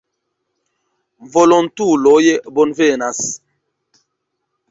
[1.35, 2.23] Volontuloj
[2.59, 3.23] bonvenas.